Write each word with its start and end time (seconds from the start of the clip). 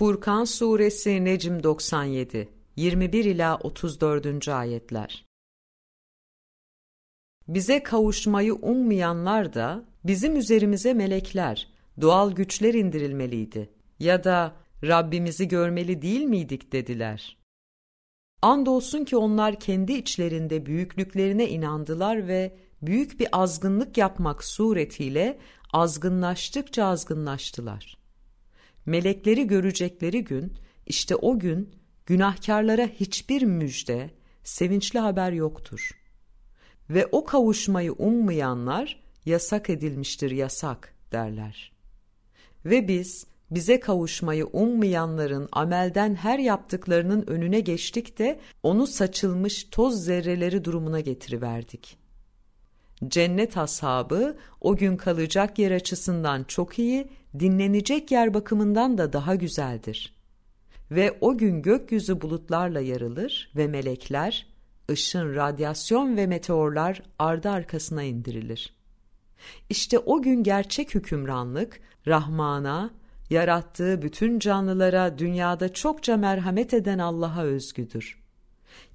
Furkan 0.00 0.44
Suresi 0.44 1.24
Necm 1.24 1.62
97 1.62 2.48
21 2.76 3.24
ila 3.24 3.58
34. 3.58 4.48
ayetler. 4.48 5.26
Bize 7.48 7.82
kavuşmayı 7.82 8.54
ummayanlar 8.54 9.54
da 9.54 9.84
bizim 10.04 10.36
üzerimize 10.36 10.94
melekler, 10.94 11.68
doğal 12.00 12.32
güçler 12.32 12.74
indirilmeliydi 12.74 13.70
ya 13.98 14.24
da 14.24 14.56
Rabbimizi 14.84 15.48
görmeli 15.48 16.02
değil 16.02 16.24
miydik 16.24 16.72
dediler. 16.72 17.38
Andolsun 18.42 19.04
ki 19.04 19.16
onlar 19.16 19.60
kendi 19.60 19.92
içlerinde 19.92 20.66
büyüklüklerine 20.66 21.48
inandılar 21.48 22.28
ve 22.28 22.56
büyük 22.82 23.20
bir 23.20 23.28
azgınlık 23.32 23.98
yapmak 23.98 24.44
suretiyle 24.44 25.38
azgınlaştıkça 25.72 26.84
azgınlaştılar. 26.84 27.99
Melekleri 28.86 29.46
görecekleri 29.46 30.24
gün, 30.24 30.52
işte 30.86 31.16
o 31.16 31.38
gün 31.38 31.70
günahkarlara 32.06 32.86
hiçbir 32.86 33.42
müjde, 33.42 34.10
sevinçli 34.44 34.98
haber 34.98 35.32
yoktur. 35.32 35.90
Ve 36.90 37.08
o 37.12 37.24
kavuşmayı 37.24 37.92
ummayanlar 37.92 39.02
yasak 39.26 39.70
edilmiştir 39.70 40.30
yasak 40.30 40.94
derler. 41.12 41.72
Ve 42.64 42.88
biz 42.88 43.26
bize 43.50 43.80
kavuşmayı 43.80 44.46
ummayanların 44.46 45.48
amelden 45.52 46.14
her 46.14 46.38
yaptıklarının 46.38 47.24
önüne 47.26 47.60
geçtik 47.60 48.18
de 48.18 48.40
onu 48.62 48.86
saçılmış 48.86 49.64
toz 49.64 50.04
zerreleri 50.04 50.64
durumuna 50.64 51.00
getiriverdik. 51.00 51.98
Cennet 53.08 53.56
ashabı 53.56 54.36
o 54.60 54.76
gün 54.76 54.96
kalacak 54.96 55.58
yer 55.58 55.70
açısından 55.70 56.44
çok 56.44 56.78
iyi, 56.78 57.08
dinlenecek 57.38 58.10
yer 58.10 58.34
bakımından 58.34 58.98
da 58.98 59.12
daha 59.12 59.34
güzeldir. 59.34 60.14
Ve 60.90 61.18
o 61.20 61.38
gün 61.38 61.62
gökyüzü 61.62 62.20
bulutlarla 62.20 62.80
yarılır 62.80 63.52
ve 63.56 63.66
melekler, 63.66 64.46
ışın, 64.90 65.34
radyasyon 65.34 66.16
ve 66.16 66.26
meteorlar 66.26 67.02
ardı 67.18 67.50
arkasına 67.50 68.02
indirilir. 68.02 68.74
İşte 69.70 69.98
o 69.98 70.22
gün 70.22 70.42
gerçek 70.42 70.94
hükümranlık, 70.94 71.80
Rahman'a, 72.06 72.90
yarattığı 73.30 74.02
bütün 74.02 74.38
canlılara 74.38 75.18
dünyada 75.18 75.72
çokça 75.72 76.16
merhamet 76.16 76.74
eden 76.74 76.98
Allah'a 76.98 77.42
özgüdür. 77.42 78.20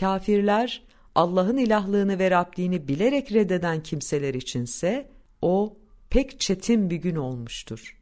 Kafirler, 0.00 0.82
Allah'ın 1.14 1.56
ilahlığını 1.56 2.18
ve 2.18 2.30
Rabliğini 2.30 2.88
bilerek 2.88 3.32
reddeden 3.32 3.82
kimseler 3.82 4.34
içinse 4.34 5.10
o 5.42 5.76
pek 6.10 6.40
çetin 6.40 6.90
bir 6.90 6.96
gün 6.96 7.16
olmuştur. 7.16 7.97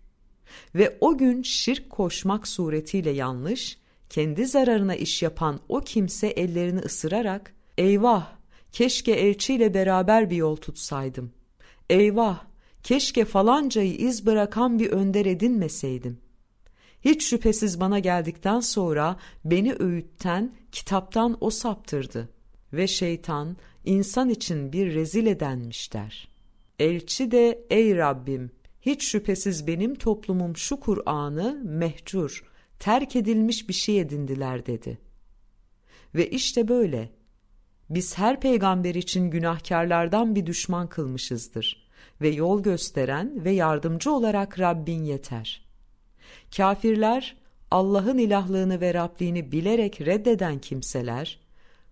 Ve 0.74 0.98
o 1.00 1.18
gün 1.18 1.42
şirk 1.42 1.90
koşmak 1.90 2.48
suretiyle 2.48 3.10
yanlış, 3.10 3.78
kendi 4.10 4.46
zararına 4.46 4.94
iş 4.94 5.22
yapan 5.22 5.60
o 5.68 5.80
kimse 5.80 6.26
ellerini 6.26 6.80
ısırarak 6.80 7.54
eyvah 7.78 8.32
keşke 8.72 9.12
elçiyle 9.12 9.74
beraber 9.74 10.30
bir 10.30 10.36
yol 10.36 10.56
tutsaydım. 10.56 11.32
Eyvah 11.90 12.44
keşke 12.82 13.24
falancayı 13.24 13.94
iz 13.94 14.26
bırakan 14.26 14.78
bir 14.78 14.90
önder 14.90 15.26
edinmeseydim. 15.26 16.18
Hiç 17.00 17.26
şüphesiz 17.26 17.80
bana 17.80 17.98
geldikten 17.98 18.60
sonra 18.60 19.16
beni 19.44 19.74
öğütten 19.78 20.54
kitaptan 20.72 21.36
o 21.40 21.50
saptırdı 21.50 22.28
ve 22.72 22.86
şeytan 22.86 23.56
insan 23.84 24.28
için 24.28 24.72
bir 24.72 24.94
rezil 24.94 25.26
edenmiş 25.26 25.92
der. 25.92 26.28
Elçi 26.78 27.30
de 27.30 27.66
ey 27.70 27.96
Rabbim 27.96 28.50
hiç 28.86 29.04
şüphesiz 29.04 29.66
benim 29.66 29.94
toplumum 29.94 30.56
şu 30.56 30.80
Kur'an'ı 30.80 31.60
mehcur, 31.64 32.44
terk 32.78 33.16
edilmiş 33.16 33.68
bir 33.68 33.74
şey 33.74 34.00
edindiler 34.00 34.66
dedi. 34.66 34.98
Ve 36.14 36.30
işte 36.30 36.68
böyle. 36.68 37.10
Biz 37.90 38.18
her 38.18 38.40
peygamber 38.40 38.94
için 38.94 39.30
günahkarlardan 39.30 40.34
bir 40.34 40.46
düşman 40.46 40.88
kılmışızdır 40.88 41.86
ve 42.20 42.28
yol 42.28 42.62
gösteren 42.62 43.44
ve 43.44 43.50
yardımcı 43.50 44.12
olarak 44.12 44.60
Rabbin 44.60 45.04
yeter. 45.04 45.66
Kafirler 46.56 47.36
Allah'ın 47.70 48.18
ilahlığını 48.18 48.80
ve 48.80 48.94
Rabliğini 48.94 49.52
bilerek 49.52 50.00
reddeden 50.00 50.58
kimseler, 50.58 51.40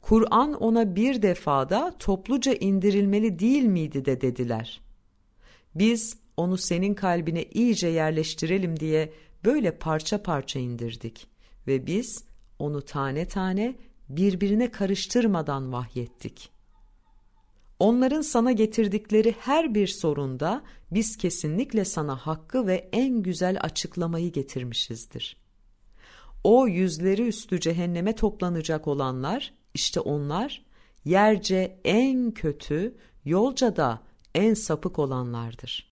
Kur'an 0.00 0.54
ona 0.54 0.96
bir 0.96 1.22
defada 1.22 1.94
topluca 1.98 2.54
indirilmeli 2.54 3.38
değil 3.38 3.64
miydi 3.64 4.04
de 4.04 4.20
dediler. 4.20 4.80
Biz 5.74 6.23
onu 6.36 6.58
senin 6.58 6.94
kalbine 6.94 7.42
iyice 7.42 7.88
yerleştirelim 7.88 8.80
diye 8.80 9.12
böyle 9.44 9.78
parça 9.78 10.22
parça 10.22 10.58
indirdik 10.58 11.26
ve 11.66 11.86
biz 11.86 12.24
onu 12.58 12.82
tane 12.82 13.28
tane 13.28 13.76
birbirine 14.08 14.70
karıştırmadan 14.70 15.72
vahyettik. 15.72 16.50
Onların 17.78 18.20
sana 18.20 18.52
getirdikleri 18.52 19.34
her 19.38 19.74
bir 19.74 19.86
sorunda 19.86 20.62
biz 20.90 21.16
kesinlikle 21.16 21.84
sana 21.84 22.16
hakkı 22.16 22.66
ve 22.66 22.88
en 22.92 23.22
güzel 23.22 23.58
açıklamayı 23.60 24.32
getirmişizdir. 24.32 25.36
O 26.44 26.68
yüzleri 26.68 27.26
üstü 27.26 27.60
cehenneme 27.60 28.14
toplanacak 28.14 28.88
olanlar, 28.88 29.54
işte 29.74 30.00
onlar 30.00 30.64
yerce 31.04 31.80
en 31.84 32.30
kötü, 32.30 32.96
yolca 33.24 33.76
da 33.76 34.02
en 34.34 34.54
sapık 34.54 34.98
olanlardır. 34.98 35.82